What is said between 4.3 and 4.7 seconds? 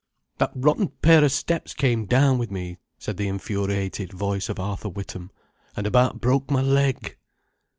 of